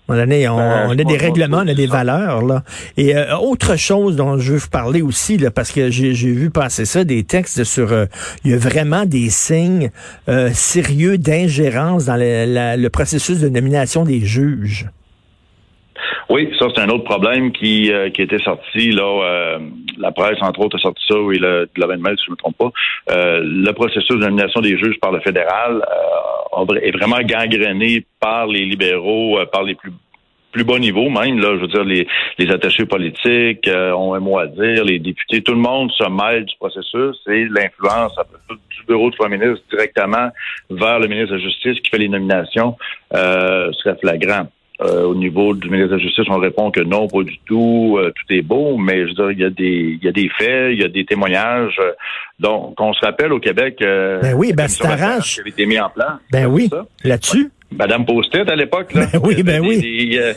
On, 0.09 0.15
a, 0.15 0.25
ben, 0.25 0.51
on, 0.51 0.91
a 0.91 0.95
des 0.95 1.17
règlements, 1.17 1.63
on 1.65 1.69
a 1.69 1.75
des 1.75 1.87
valeurs. 1.87 2.43
Là. 2.43 2.63
Et 2.97 3.17
euh, 3.17 3.37
autre 3.39 3.77
chose 3.77 4.15
dont 4.15 4.39
je 4.39 4.53
veux 4.53 4.59
vous 4.59 4.69
parler 4.69 5.03
aussi, 5.03 5.37
là, 5.37 5.51
parce 5.51 5.73
que 5.73 5.91
j'ai 5.91 6.13
vu 6.13 6.51
passer 6.51 6.85
ça, 6.85 7.03
des 7.05 7.25
textes 7.25 7.65
sur... 7.65 7.93
Euh, 7.93 8.07
il 8.45 8.53
y 8.53 8.55
a 8.55 8.59
vraiment 8.59 9.05
des 9.05 9.31
signes 9.31 9.91
euh, 10.29 10.51
sérieux 10.53 11.19
d'ingérence 11.19 12.05
dans 12.05 12.17
le, 12.17 12.89
processus 12.89 13.41
de 13.41 13.49
nomination 13.49 14.05
des 14.05 14.21
juges. 14.21 14.87
Oui, 16.29 16.51
ça 16.59 16.67
c'est 16.75 16.83
un 16.83 16.89
autre 16.89 17.05
problème 17.05 17.53
qui, 17.53 17.91
qui 18.15 18.23
était 18.23 18.39
sorti 18.39 18.91
là. 18.91 19.59
la 19.99 20.13
presse 20.13 20.39
entre 20.41 20.61
autres 20.61 20.77
a 20.77 20.81
sorti 20.81 21.03
ça, 21.09 21.19
oui, 21.19 21.39
le 21.39 21.69
Globe 21.75 21.99
Mail, 21.99 22.17
si 22.19 22.25
je 22.27 22.31
ne 22.31 22.33
me 22.33 22.37
trompe 22.37 22.57
pas. 22.59 22.71
le 23.09 23.73
processus 23.73 24.17
de 24.17 24.25
nomination 24.25 24.61
des 24.61 24.77
juges 24.79 24.99
par 25.01 25.13
le 25.13 25.21
fédéral 25.21 25.83
est 26.83 26.97
vraiment 26.97 27.21
gangréné 27.21 28.05
par 28.21 28.47
les 28.47 28.65
libéraux, 28.65 29.39
euh, 29.39 29.47
par 29.47 29.63
les 29.63 29.75
plus 29.75 29.93
plus 30.53 30.65
bas 30.65 30.79
niveau 30.79 31.11
même, 31.11 31.39
là, 31.39 31.51
je 31.57 31.61
veux 31.61 31.67
dire, 31.67 31.85
les, 31.85 32.09
les 32.39 32.51
attachés 32.51 32.87
politiques 32.87 33.69
euh, 33.69 33.93
ont 33.93 34.15
un 34.15 34.21
mot 34.21 34.39
à 34.39 34.47
dire, 34.47 34.85
les 34.87 34.99
députés, 34.99 35.43
tout 35.43 35.53
le 35.53 35.59
monde 35.59 35.93
se 35.93 36.09
mêle 36.09 36.47
du 36.47 36.57
processus 36.57 37.15
et 37.27 37.45
l'influence 37.45 38.15
du 38.49 38.87
bureau 38.89 39.11
du 39.11 39.19
premier 39.19 39.37
ministre 39.37 39.63
directement 39.71 40.31
vers 40.71 40.99
le 40.99 41.09
ministre 41.09 41.33
de 41.33 41.37
la 41.37 41.45
Justice 41.45 41.79
qui 41.81 41.91
fait 41.91 41.99
les 41.99 42.09
nominations 42.09 42.75
euh, 43.15 43.71
serait 43.73 43.99
flagrant. 44.01 44.47
Euh, 44.83 45.05
au 45.05 45.15
niveau 45.15 45.55
du 45.55 45.71
ministre 45.71 45.93
de 45.93 45.97
la 45.97 46.03
Justice, 46.03 46.27
on 46.29 46.39
répond 46.39 46.71
que 46.71 46.81
non, 46.81 47.09
pas 47.09 47.23
du 47.23 47.39
tout, 47.47 47.99
tout 47.99 48.35
est 48.35 48.43
beau, 48.43 48.77
mais 48.77 49.03
je 49.03 49.09
veux 49.09 49.15
dire, 49.15 49.31
il 49.31 49.39
y 49.39 49.45
a 49.45 49.51
des, 49.51 49.99
il 50.01 50.05
y 50.05 50.09
a 50.09 50.13
des 50.13 50.29
faits, 50.29 50.73
il 50.73 50.81
y 50.81 50.85
a 50.85 50.89
des 50.89 51.07
témoignages. 51.07 51.81
donc, 52.39 52.79
on 52.79 52.93
se 52.93 53.05
rappelle 53.05 53.33
au 53.33 53.41
Québec. 53.41 53.79
ben 53.81 54.35
oui, 54.35 54.53
ben 54.53 54.69
c'est 54.69 54.87
Qui 55.35 55.41
avait 55.41 55.51
été 55.51 55.65
mis 55.65 55.81
en 55.81 55.89
place. 55.89 56.19
Ben 56.31 56.47
oui, 56.47 56.69
là-dessus. 57.05 57.51
Madame 57.73 58.07
Postet 58.07 58.51
à 58.51 58.57
l'époque, 58.57 58.95
là. 58.95 59.07
Ben 59.13 59.21
oui, 59.23 59.43
ben 59.43 59.61
oui. 59.61 60.19
Euh, 60.19 60.35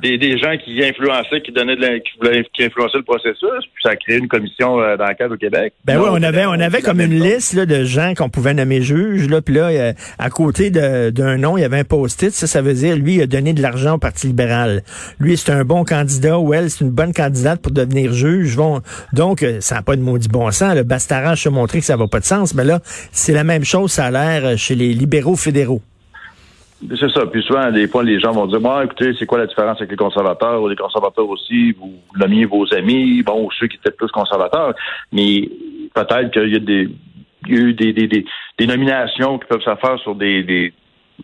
des, 0.00 0.18
des, 0.18 0.36
gens 0.36 0.56
qui 0.56 0.82
influençaient, 0.82 1.40
qui 1.42 1.52
donnaient 1.52 1.76
de 1.76 1.80
la, 1.80 2.00
qui 2.00 2.10
voulaient, 2.20 2.44
qui 2.52 2.64
influençaient 2.64 2.98
le 2.98 3.04
processus, 3.04 3.64
puis 3.72 3.82
ça 3.82 3.90
a 3.90 3.96
créé 3.96 4.18
une 4.18 4.26
commission 4.26 4.80
euh, 4.80 4.96
d'enquête 4.96 5.30
au 5.30 5.36
Québec. 5.36 5.74
Ben 5.84 5.98
oui, 5.98 6.08
on 6.10 6.22
avait, 6.22 6.44
on 6.44 6.52
avait 6.58 6.82
comme 6.82 7.00
une 7.00 7.20
liste 7.20 7.54
là, 7.54 7.66
de 7.66 7.84
gens 7.84 8.14
qu'on 8.14 8.28
pouvait 8.28 8.52
nommer 8.52 8.82
juges, 8.82 9.28
là, 9.28 9.40
puis 9.40 9.54
là, 9.54 9.68
euh, 9.68 9.92
à 10.18 10.28
côté 10.28 10.70
d'un 10.70 11.36
nom, 11.36 11.56
il 11.56 11.60
y 11.60 11.64
avait 11.64 11.78
un 11.78 11.84
post-it, 11.84 12.32
ça, 12.32 12.48
ça 12.48 12.62
veut 12.62 12.74
dire, 12.74 12.96
lui, 12.96 13.14
il 13.14 13.22
a 13.22 13.26
donné 13.26 13.52
de 13.52 13.62
l'argent 13.62 13.94
au 13.94 13.98
Parti 13.98 14.26
libéral. 14.26 14.82
Lui, 15.20 15.36
c'est 15.36 15.52
un 15.52 15.64
bon 15.64 15.84
candidat, 15.84 16.38
ou 16.38 16.52
elle, 16.52 16.68
c'est 16.68 16.84
une 16.84 16.90
bonne 16.90 17.12
candidate 17.12 17.62
pour 17.62 17.72
devenir 17.72 18.12
juge. 18.12 18.56
Bon, 18.56 18.80
donc, 19.12 19.46
ça 19.60 19.76
n'a 19.76 19.82
pas 19.82 19.94
de 19.94 20.02
maudit 20.02 20.28
bon 20.28 20.50
sens. 20.50 20.74
Le 20.74 20.82
Bastarage 20.82 21.42
se 21.42 21.48
montrer 21.48 21.78
que 21.78 21.84
ça 21.84 21.96
va 21.96 22.08
pas 22.08 22.20
de 22.20 22.24
sens, 22.24 22.54
mais 22.54 22.64
là, 22.64 22.80
c'est 23.12 23.32
la 23.32 23.44
même 23.44 23.64
chose, 23.64 23.92
ça 23.92 24.06
a 24.06 24.10
l'air 24.10 24.58
chez 24.58 24.74
les 24.74 24.92
libéraux 24.94 25.36
fédéraux. 25.36 25.80
C'est 26.90 27.10
ça. 27.10 27.26
Puis 27.26 27.42
souvent, 27.42 27.70
des 27.70 27.86
fois, 27.86 28.02
les 28.02 28.18
gens 28.18 28.32
vont 28.32 28.46
dire 28.46 28.60
Bon, 28.60 28.80
écoutez, 28.80 29.12
c'est 29.18 29.26
quoi 29.26 29.38
la 29.38 29.46
différence 29.46 29.78
avec 29.78 29.90
les 29.90 29.96
conservateurs? 29.96 30.62
Ou 30.62 30.68
les 30.68 30.76
conservateurs 30.76 31.28
aussi, 31.28 31.72
vous 31.72 31.94
nommiez 32.16 32.44
vos 32.44 32.72
amis, 32.74 33.22
bon, 33.22 33.48
ceux 33.58 33.68
qui 33.68 33.76
étaient 33.76 33.96
plus 33.96 34.10
conservateurs. 34.10 34.74
Mais 35.12 35.48
peut-être 35.94 36.30
qu'il 36.32 36.52
y 36.52 36.56
a 36.56 36.58
des 36.58 36.88
il 37.46 37.54
y 37.54 37.58
a 37.58 37.60
eu 37.60 37.74
des, 37.74 37.92
des, 37.92 38.06
des, 38.06 38.66
nominations 38.66 39.38
qui 39.38 39.46
peuvent 39.46 39.62
se 39.62 39.74
faire 39.74 39.98
sur 39.98 40.14
des, 40.14 40.44
des, 40.44 40.72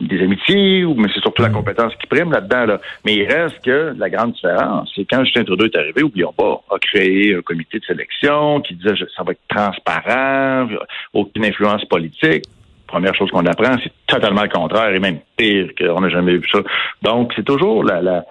des 0.01 0.21
amitiés, 0.21 0.85
ou, 0.85 0.95
mais 0.95 1.09
c'est 1.15 1.21
surtout 1.21 1.43
la 1.43 1.49
mm. 1.49 1.53
compétence 1.53 1.95
qui 1.97 2.07
prime 2.07 2.33
là-dedans. 2.33 2.67
Là. 2.67 2.81
Mais 3.05 3.17
il 3.17 3.25
reste 3.25 3.65
que 3.65 3.95
la 3.97 4.11
grande 4.11 4.33
différence, 4.33 4.91
c'est 4.95 5.05
quand 5.05 5.25
Justin 5.25 5.45
Trudeau 5.45 5.67
est 5.67 5.77
arrivé, 5.77 6.03
oublions 6.03 6.33
pas, 6.33 6.61
a 6.71 6.79
créé 6.79 7.35
un 7.35 7.43
comité 7.43 7.79
de 7.79 7.85
sélection 7.85 8.61
qui 8.61 8.75
disait 8.75 8.95
ça 9.17 9.23
va 9.23 9.33
être 9.33 9.41
transparent, 9.49 10.69
aucune 11.13 11.45
influence 11.45 11.85
politique 11.85 12.45
première 12.89 13.15
chose 13.15 13.31
qu'on 13.31 13.47
apprend, 13.47 13.77
c'est 13.83 13.93
totalement 14.07 14.43
le 14.43 14.49
contraire 14.49 14.93
et 14.93 14.99
même 14.99 15.21
pire 15.37 15.69
qu'on 15.79 16.01
n'a 16.01 16.09
jamais 16.09 16.33
vu 16.39 16.49
ça. 16.51 16.61
Donc, 17.03 17.33
c'est 17.37 17.45
toujours 17.45 17.85
la, 17.85 18.03
la 18.03 18.25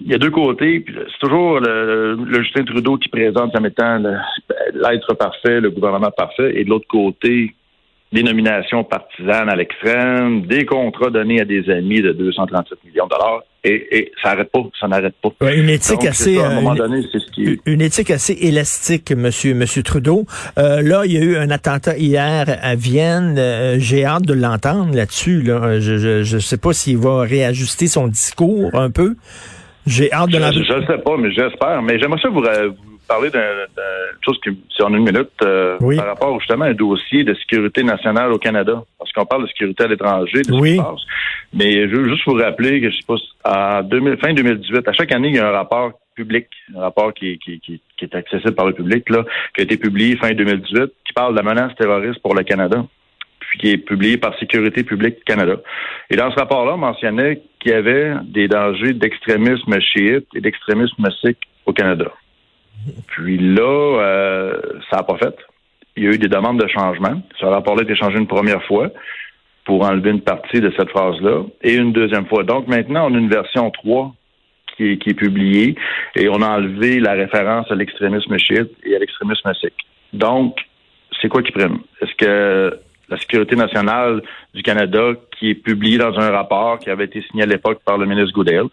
il 0.00 0.08
y 0.08 0.14
a 0.14 0.18
deux 0.18 0.30
côtés. 0.30 0.84
C'est 0.86 1.18
toujours 1.20 1.60
le, 1.60 2.16
Justin 2.42 2.64
Trudeau 2.64 2.96
qui 2.96 3.08
présente 3.08 3.52
comme 3.52 3.66
étant 3.66 3.98
l'être 4.74 5.14
parfait, 5.14 5.60
le 5.60 5.70
gouvernement 5.70 6.10
parfait, 6.10 6.52
et 6.54 6.64
de 6.64 6.70
l'autre 6.70 6.86
côté, 6.88 7.54
des 8.12 8.22
nominations 8.22 8.84
partisanes 8.84 9.48
à 9.48 9.56
l'extrême, 9.56 10.42
des 10.42 10.64
contrats 10.64 11.10
donnés 11.10 11.40
à 11.40 11.44
des 11.44 11.68
amis 11.70 12.02
de 12.02 12.12
237 12.12 12.84
millions 12.84 13.06
de 13.06 13.10
dollars, 13.10 13.42
et, 13.62 13.98
et 13.98 14.12
ça 14.22 14.30
n'arrête 14.30 14.50
pas, 14.50 14.62
ça 14.78 14.88
n'arrête 14.88 15.14
pas. 15.20 15.54
une 15.54 15.68
éthique 15.68 16.04
assez, 16.04 16.38
une, 17.66 17.80
éthique 17.80 18.10
assez 18.10 18.32
élastique, 18.32 19.12
Monsieur 19.12 19.54
Monsieur 19.54 19.82
Trudeau. 19.82 20.24
Euh, 20.58 20.80
là, 20.82 21.02
il 21.04 21.12
y 21.12 21.18
a 21.18 21.20
eu 21.20 21.36
un 21.36 21.50
attentat 21.50 21.96
hier 21.98 22.58
à 22.62 22.74
Vienne. 22.74 23.36
Euh, 23.38 23.76
j'ai 23.78 24.04
hâte 24.04 24.24
de 24.24 24.34
l'entendre 24.34 24.94
là-dessus. 24.94 25.42
Là. 25.42 25.78
Je 25.78 26.34
ne 26.34 26.40
sais 26.40 26.56
pas 26.56 26.72
s'il 26.72 26.98
va 26.98 27.20
réajuster 27.22 27.86
son 27.86 28.08
discours 28.08 28.74
un 28.74 28.90
peu. 28.90 29.16
J'ai 29.86 30.12
hâte 30.12 30.30
de 30.30 30.38
l'entendre. 30.38 30.64
Je 30.66 30.72
ne 30.74 30.86
sais 30.86 31.02
pas, 31.02 31.16
mais 31.18 31.30
j'espère. 31.32 31.82
Mais 31.82 31.98
j'aimerais 31.98 32.20
ça 32.20 32.28
vous, 32.28 32.40
vous 32.40 32.89
parler 33.10 33.30
d'une 33.30 33.42
chose 34.24 34.38
qui, 34.40 34.50
si 34.70 34.82
on 34.82 34.94
a 34.94 34.96
une 34.96 35.04
minute, 35.04 35.30
euh, 35.42 35.76
par 35.96 36.06
rapport 36.06 36.38
justement 36.38 36.66
à 36.66 36.68
un 36.68 36.74
dossier 36.74 37.24
de 37.24 37.34
sécurité 37.34 37.82
nationale 37.82 38.32
au 38.32 38.38
Canada. 38.38 38.84
Parce 38.98 39.12
qu'on 39.12 39.26
parle 39.26 39.42
de 39.42 39.48
sécurité 39.48 39.84
à 39.84 39.88
l'étranger, 39.88 40.42
de 40.42 40.52
oui. 40.52 40.78
Mais 41.52 41.88
je 41.88 41.96
veux 41.96 42.08
juste 42.08 42.22
vous 42.26 42.34
rappeler 42.34 42.80
que 42.80 42.90
je 42.90 42.96
sais 42.96 43.06
pas, 43.44 43.82
en 43.82 44.16
fin 44.22 44.32
2018, 44.32 44.86
à 44.86 44.92
chaque 44.92 45.10
année, 45.12 45.28
il 45.28 45.34
y 45.34 45.38
a 45.40 45.48
un 45.48 45.52
rapport 45.52 45.92
public, 46.14 46.46
un 46.76 46.82
rapport 46.82 47.12
qui, 47.12 47.38
qui, 47.38 47.58
qui, 47.58 47.80
qui 47.96 48.04
est 48.04 48.14
accessible 48.14 48.54
par 48.54 48.66
le 48.66 48.74
public, 48.74 49.08
là, 49.10 49.24
qui 49.54 49.62
a 49.62 49.64
été 49.64 49.76
publié 49.76 50.16
fin 50.16 50.30
2018, 50.32 50.92
qui 51.04 51.12
parle 51.12 51.32
de 51.32 51.40
la 51.40 51.42
menace 51.42 51.74
terroriste 51.76 52.22
pour 52.22 52.36
le 52.36 52.44
Canada, 52.44 52.84
puis 53.40 53.58
qui 53.58 53.70
est 53.70 53.78
publié 53.78 54.18
par 54.18 54.38
Sécurité 54.38 54.84
publique 54.84 55.24
Canada. 55.24 55.56
Et 56.10 56.16
dans 56.16 56.30
ce 56.30 56.38
rapport-là, 56.38 56.74
on 56.74 56.78
mentionnait 56.78 57.42
qu'il 57.58 57.72
y 57.72 57.74
avait 57.74 58.14
des 58.22 58.46
dangers 58.46 58.92
d'extrémisme 58.92 59.80
chiite 59.80 60.28
et 60.36 60.40
d'extrémisme 60.40 61.04
sikh 61.20 61.38
au 61.66 61.72
Canada. 61.72 62.12
Puis 63.08 63.38
là, 63.38 64.00
euh, 64.00 64.60
ça 64.90 64.98
n'a 64.98 65.02
pas 65.02 65.16
fait. 65.18 65.36
Il 65.96 66.04
y 66.04 66.06
a 66.06 66.10
eu 66.10 66.18
des 66.18 66.28
demandes 66.28 66.60
de 66.60 66.68
changement. 66.68 67.20
Ce 67.38 67.44
rapport-là 67.44 67.82
a 67.82 67.84
été 67.84 67.96
changé 67.96 68.18
une 68.18 68.26
première 68.26 68.62
fois 68.64 68.90
pour 69.64 69.84
enlever 69.84 70.10
une 70.10 70.22
partie 70.22 70.60
de 70.60 70.72
cette 70.76 70.90
phrase-là 70.90 71.44
et 71.62 71.74
une 71.74 71.92
deuxième 71.92 72.26
fois. 72.26 72.44
Donc 72.44 72.66
maintenant, 72.68 73.10
on 73.10 73.14
a 73.14 73.18
une 73.18 73.28
version 73.28 73.70
3 73.70 74.14
qui 74.76 74.92
est, 74.92 75.14
publiée 75.14 75.76
et 76.16 76.28
on 76.28 76.40
a 76.40 76.48
enlevé 76.48 77.00
la 77.00 77.12
référence 77.12 77.70
à 77.70 77.74
l'extrémisme 77.74 78.38
chiite 78.38 78.70
et 78.82 78.96
à 78.96 78.98
l'extrémisme 78.98 79.52
sikh. 79.60 79.74
Donc, 80.14 80.56
c'est 81.20 81.28
quoi 81.28 81.42
qui 81.42 81.52
prime? 81.52 81.80
Est-ce 82.00 82.14
que 82.14 82.80
la 83.10 83.18
sécurité 83.18 83.56
nationale 83.56 84.22
du 84.54 84.62
Canada, 84.62 85.12
qui 85.38 85.50
est 85.50 85.54
publiée 85.54 85.98
dans 85.98 86.16
un 86.18 86.30
rapport 86.30 86.78
qui 86.78 86.90
avait 86.90 87.04
été 87.04 87.22
signé 87.22 87.42
à 87.42 87.46
l'époque 87.46 87.80
par 87.84 87.98
le 87.98 88.06
ministre 88.06 88.32
Goodale, 88.32 88.66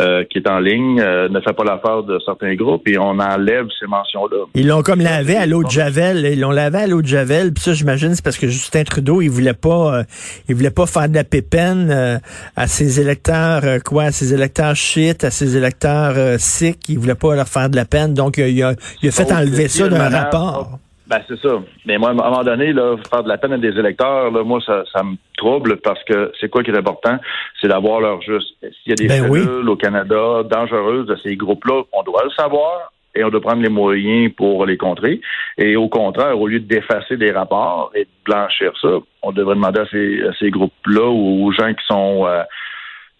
euh, 0.00 0.24
qui 0.24 0.38
est 0.38 0.48
en 0.48 0.58
ligne, 0.58 1.00
euh, 1.00 1.28
ne 1.28 1.40
fait 1.40 1.52
pas 1.52 1.64
l'affaire 1.64 2.02
de 2.02 2.18
certains 2.24 2.54
groupes 2.54 2.88
et 2.88 2.96
on 2.98 3.18
enlève 3.18 3.66
ces 3.78 3.86
mentions-là. 3.86 4.46
Ils 4.54 4.66
l'ont 4.66 4.82
comme 4.82 5.00
lavé 5.00 5.36
à 5.36 5.44
l'eau 5.44 5.62
de 5.62 5.70
Javel. 5.70 6.24
Ils 6.24 6.40
l'ont 6.40 6.50
lavé 6.50 6.78
à 6.78 6.86
l'eau 6.86 7.02
de 7.02 7.06
Javel. 7.06 7.52
Puis 7.52 7.62
ça, 7.62 7.74
j'imagine, 7.74 8.14
c'est 8.14 8.24
parce 8.24 8.38
que 8.38 8.48
Justin 8.48 8.84
Trudeau, 8.84 9.20
il 9.20 9.28
voulait 9.28 9.52
pas, 9.52 9.98
euh, 9.98 10.02
il 10.48 10.54
voulait 10.54 10.70
pas 10.70 10.86
faire 10.86 11.10
de 11.10 11.14
la 11.14 11.24
pépine 11.24 12.20
à 12.56 12.66
ses 12.66 13.00
électeurs, 13.00 13.62
quoi, 13.84 14.04
à 14.04 14.12
ses 14.12 14.32
électeurs 14.32 14.74
shit, 14.74 15.24
à 15.24 15.30
ses 15.30 15.58
électeurs 15.58 16.40
sick. 16.40 16.88
Il 16.88 16.98
voulait 16.98 17.14
pas 17.14 17.34
leur 17.34 17.48
faire 17.48 17.68
de 17.68 17.76
la 17.76 17.84
peine. 17.84 18.14
Donc, 18.14 18.38
il 18.38 18.62
a, 18.62 18.74
il 19.02 19.08
a 19.08 19.12
fait 19.12 19.30
enlever 19.30 19.68
ça 19.68 19.88
d'un 19.88 20.08
rapport. 20.08 20.78
Ben, 21.12 21.20
c'est 21.28 21.40
ça. 21.46 21.62
Mais 21.84 21.98
moi, 21.98 22.08
à 22.08 22.12
un 22.12 22.14
moment 22.14 22.42
donné, 22.42 22.72
là, 22.72 22.96
faire 23.10 23.22
de 23.22 23.28
la 23.28 23.36
peine 23.36 23.52
à 23.52 23.58
des 23.58 23.78
électeurs, 23.78 24.30
là, 24.30 24.42
moi, 24.44 24.60
ça, 24.64 24.82
ça 24.94 25.02
me 25.02 25.16
trouble 25.36 25.76
parce 25.76 26.02
que 26.04 26.32
c'est 26.40 26.48
quoi 26.48 26.62
qui 26.62 26.70
est 26.70 26.78
important? 26.78 27.18
C'est 27.60 27.68
d'avoir 27.68 28.00
leur 28.00 28.22
juste. 28.22 28.56
S'il 28.62 28.88
y 28.88 28.92
a 28.92 28.94
des 28.94 29.08
ben 29.08 29.30
cellules 29.30 29.68
au 29.68 29.76
Canada 29.76 30.42
dangereuses 30.42 31.04
de 31.04 31.16
ces 31.16 31.36
groupes-là, 31.36 31.82
on 31.92 32.02
doit 32.02 32.24
le 32.24 32.30
savoir 32.30 32.92
et 33.14 33.22
on 33.24 33.28
doit 33.28 33.42
prendre 33.42 33.60
les 33.60 33.68
moyens 33.68 34.32
pour 34.34 34.64
les 34.64 34.78
contrer. 34.78 35.20
Et 35.58 35.76
au 35.76 35.90
contraire, 35.90 36.40
au 36.40 36.46
lieu 36.46 36.60
d'effacer 36.60 37.18
des 37.18 37.30
rapports 37.30 37.92
et 37.94 38.04
de 38.04 38.10
blanchir 38.24 38.72
ça, 38.80 38.96
on 39.20 39.32
devrait 39.32 39.56
demander 39.56 39.80
à 39.80 39.86
ces, 39.90 40.22
à 40.22 40.32
ces 40.38 40.50
groupes-là 40.50 41.10
ou 41.10 41.44
aux 41.44 41.52
gens 41.52 41.74
qui 41.74 41.84
sont 41.86 42.26
euh, 42.26 42.42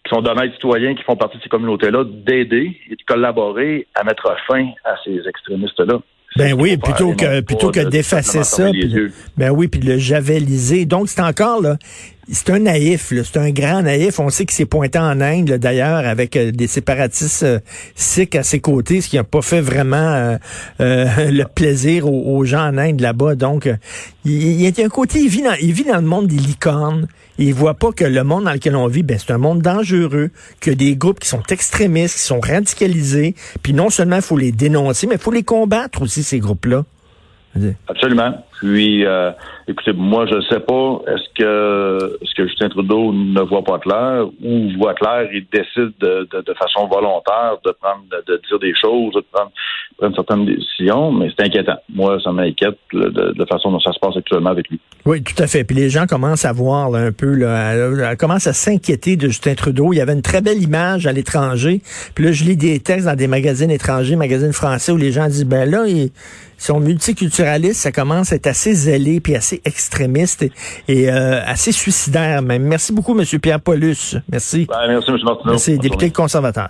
qui 0.03 0.15
sont 0.15 0.21
d'honnêtes 0.23 0.53
citoyens 0.53 0.95
qui 0.95 1.03
font 1.03 1.15
partie 1.15 1.37
de 1.37 1.43
ces 1.43 1.49
communautés-là 1.49 2.05
d'aider 2.05 2.75
et 2.89 2.95
de 2.95 3.03
collaborer 3.05 3.85
à 3.93 4.03
mettre 4.03 4.35
fin 4.47 4.67
à 4.83 4.95
ces 5.05 5.27
extrémistes-là. 5.27 5.99
Ben 6.35 6.53
oui, 6.53 6.77
plutôt 6.77 7.13
que 7.13 7.41
plutôt 7.41 7.71
que 7.71 7.79
d'effacer 7.81 8.43
ça, 8.43 8.71
ben 9.37 9.51
oui, 9.51 9.67
puis 9.67 9.79
de 9.79 9.85
le 9.91 9.97
javeliser. 9.97 10.85
Donc 10.85 11.09
c'est 11.09 11.21
encore 11.21 11.61
là, 11.61 11.77
c'est 12.31 12.49
un 12.51 12.59
naïf, 12.59 13.13
c'est 13.23 13.37
un 13.37 13.49
grand 13.51 13.81
naïf. 13.81 14.19
On 14.19 14.29
sait 14.29 14.45
qu'il 14.45 14.55
s'est 14.55 14.65
pointé 14.65 14.97
en 14.97 15.19
Inde 15.19 15.51
d'ailleurs 15.57 16.05
avec 16.05 16.37
euh, 16.37 16.51
des 16.51 16.67
séparatistes 16.67 17.43
euh, 17.43 17.59
sikhs 17.95 18.35
à 18.35 18.43
ses 18.43 18.61
côtés, 18.61 19.01
ce 19.01 19.09
qui 19.09 19.17
n'a 19.17 19.25
pas 19.25 19.41
fait 19.41 19.59
vraiment 19.59 20.37
euh, 20.79 21.05
le 21.29 21.43
plaisir 21.43 22.07
aux, 22.07 22.45
gens 22.45 22.65
en 22.65 22.77
Inde 22.77 23.01
là-bas. 23.01 23.35
Donc 23.35 23.69
il, 24.23 24.61
y 24.61 24.67
a 24.67 24.85
un 24.85 24.89
côté, 24.89 25.19
il 25.19 25.29
vit 25.29 25.41
dans, 25.41 25.55
il 25.61 25.73
vit 25.73 25.83
dans 25.83 25.97
le 25.97 26.01
monde 26.01 26.27
des 26.27 26.37
licornes. 26.37 27.07
Et 27.39 27.45
il 27.45 27.53
voit 27.53 27.73
pas 27.73 27.91
que 27.91 28.03
le 28.03 28.23
monde 28.23 28.43
dans 28.43 28.53
lequel 28.53 28.75
on 28.75 28.85
vit, 28.85 29.01
ben, 29.01 29.17
c'est 29.17 29.33
un 29.33 29.39
monde 29.39 29.59
dangereux, 29.59 30.29
que 30.61 30.69
des 30.69 30.95
groupes 30.95 31.19
qui 31.19 31.27
sont 31.27 31.41
extrémistes, 31.49 32.17
qui 32.17 32.21
sont 32.21 32.39
radicalisés. 32.39 33.33
Puis 33.63 33.73
non 33.73 33.89
seulement 33.89 34.17
il 34.17 34.21
faut 34.21 34.37
les 34.37 34.51
dénoncer, 34.51 35.07
mais 35.07 35.15
il 35.15 35.21
faut 35.21 35.31
les 35.31 35.41
combattre 35.41 36.03
aussi, 36.03 36.21
ces 36.21 36.37
groupes-là. 36.37 36.85
Absolument. 37.87 38.35
Puis, 38.63 39.05
euh, 39.05 39.31
écoutez, 39.67 39.91
moi, 39.91 40.25
je 40.25 40.35
ne 40.35 40.41
sais 40.43 40.61
pas, 40.61 41.01
est-ce 41.07 41.33
que, 41.37 42.17
Justin 42.37 42.69
Trudeau 42.69 43.11
ne 43.11 43.41
voit 43.41 43.63
pas 43.63 43.77
clair 43.77 44.25
ou 44.41 44.69
voit 44.77 44.93
clair 44.93 45.27
et 45.33 45.45
décide 45.51 45.91
de, 45.99 46.53
façon 46.57 46.87
volontaire 46.87 47.57
de 47.65 47.71
prendre, 47.81 48.03
de, 48.25 48.41
dire 48.47 48.59
des 48.59 48.73
choses, 48.73 49.15
de 49.15 49.23
prendre, 49.33 49.51
certaines 50.15 50.45
décisions, 50.45 51.11
mais 51.11 51.29
c'est 51.35 51.45
inquiétant. 51.45 51.75
Moi, 51.93 52.19
ça 52.23 52.31
m'inquiète 52.31 52.77
de, 52.93 53.33
la 53.37 53.45
façon 53.47 53.71
dont 53.71 53.81
ça 53.81 53.91
se 53.91 53.99
passe 53.99 54.15
actuellement 54.15 54.51
avec 54.51 54.69
lui. 54.69 54.79
Oui, 55.05 55.21
tout 55.21 55.41
à 55.43 55.47
fait. 55.47 55.65
Puis 55.65 55.75
les 55.75 55.89
gens 55.89 56.05
commencent 56.07 56.45
à 56.45 56.53
voir 56.53 56.93
un 56.95 57.11
peu, 57.11 57.37
commencent 58.17 58.47
à 58.47 58.53
s'inquiéter 58.53 59.17
de 59.17 59.27
Justin 59.27 59.55
Trudeau. 59.55 59.91
Il 59.91 59.97
y 59.97 60.01
avait 60.01 60.13
une 60.13 60.21
très 60.21 60.41
belle 60.41 60.61
image 60.61 61.05
à 61.05 61.11
l'étranger. 61.11 61.81
Puis 62.15 62.23
là, 62.23 62.31
je 62.31 62.45
lis 62.45 62.55
des 62.55 62.79
textes 62.79 63.07
dans 63.07 63.15
des 63.15 63.27
magazines 63.27 63.71
étrangers, 63.71 64.15
magazines 64.15 64.53
français, 64.53 64.93
où 64.93 64.97
les 64.97 65.11
gens 65.11 65.27
disent, 65.27 65.45
ben 65.45 65.69
là, 65.69 65.85
ils 65.85 66.11
sont 66.65 66.79
multiculturalistes, 66.79 67.81
ça 67.81 67.91
commence 67.91 68.31
à 68.31 68.35
être 68.35 68.47
assez 68.47 68.73
zélé 68.73 69.19
puis 69.19 69.35
assez 69.35 69.61
extrémiste 69.65 70.45
et, 70.87 71.09
euh, 71.09 71.41
assez 71.45 71.71
suicidaire 71.71 72.41
même. 72.41 72.63
Merci 72.63 72.93
beaucoup, 72.93 73.17
M. 73.19 73.25
Pierre 73.39 73.59
Paulus. 73.59 74.15
Merci. 74.31 74.67
Ben, 74.69 74.87
merci, 74.87 75.11
M. 75.11 75.17
Martineau. 75.23 75.51
Merci, 75.51 75.77
député 75.77 76.11
conservateur. 76.11 76.67